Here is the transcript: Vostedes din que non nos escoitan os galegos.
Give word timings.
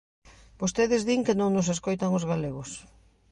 Vostedes 0.61 1.01
din 1.07 1.21
que 1.25 1.37
non 1.39 1.49
nos 1.53 1.71
escoitan 1.75 2.11
os 2.17 2.27
galegos. 2.31 2.69